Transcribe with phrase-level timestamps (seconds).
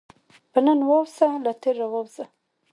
[0.51, 2.25] په نن واوسه، له تېر راووځه.